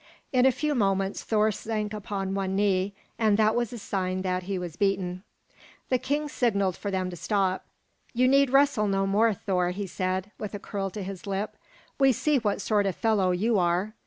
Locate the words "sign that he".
3.77-4.57